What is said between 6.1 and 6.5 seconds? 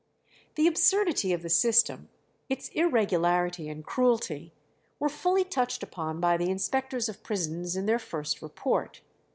by the